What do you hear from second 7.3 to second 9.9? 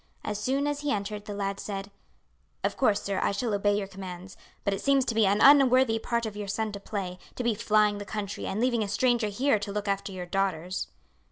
to be flying the country and leaving a stranger here to look